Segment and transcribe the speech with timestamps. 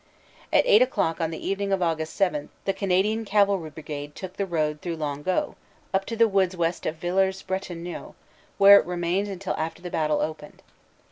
[0.51, 2.07] At eight o clock in the evening of Aug.
[2.07, 5.53] 7 the Canadian Cavalry Brigade took the road through Longeau
[5.93, 8.15] up to the woods west of Villers Bretonneux,
[8.57, 10.63] where it remained until after the battle opened.